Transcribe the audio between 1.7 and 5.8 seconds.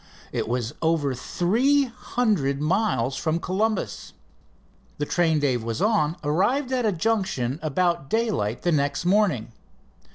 hundred miles from Columbus. The train Dave was